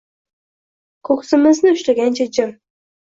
Ko’ksimizni 1.09 1.75
ushlagancha 1.77 2.29
jim 2.39 2.57